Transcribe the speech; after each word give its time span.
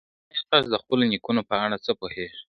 ایا 0.33 0.43
تاسي 0.49 0.67
د 0.71 0.75
خپلو 0.81 1.03
نیکونو 1.11 1.41
په 1.49 1.55
اړه 1.65 1.77
څه 1.85 1.91
پوهېږئ؟ 1.99 2.39